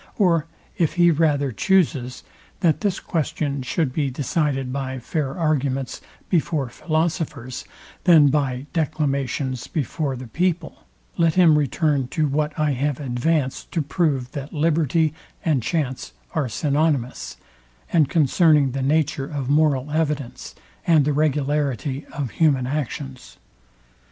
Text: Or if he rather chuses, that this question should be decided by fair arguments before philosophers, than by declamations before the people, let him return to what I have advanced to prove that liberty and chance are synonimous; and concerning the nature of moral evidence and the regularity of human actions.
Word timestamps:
Or 0.17 0.47
if 0.79 0.93
he 0.93 1.11
rather 1.11 1.51
chuses, 1.51 2.23
that 2.61 2.81
this 2.81 2.99
question 2.99 3.61
should 3.61 3.93
be 3.93 4.09
decided 4.09 4.73
by 4.73 4.97
fair 4.97 5.37
arguments 5.37 6.01
before 6.27 6.69
philosophers, 6.69 7.65
than 8.05 8.29
by 8.29 8.65
declamations 8.73 9.67
before 9.67 10.15
the 10.15 10.25
people, 10.25 10.87
let 11.19 11.35
him 11.35 11.55
return 11.55 12.07
to 12.07 12.27
what 12.27 12.57
I 12.59 12.71
have 12.71 12.99
advanced 12.99 13.71
to 13.73 13.83
prove 13.83 14.31
that 14.31 14.51
liberty 14.51 15.13
and 15.45 15.61
chance 15.61 16.13
are 16.33 16.49
synonimous; 16.49 17.37
and 17.93 18.09
concerning 18.09 18.71
the 18.71 18.81
nature 18.81 19.27
of 19.27 19.51
moral 19.51 19.91
evidence 19.91 20.55
and 20.87 21.05
the 21.05 21.13
regularity 21.13 22.07
of 22.11 22.31
human 22.31 22.65
actions. 22.65 23.37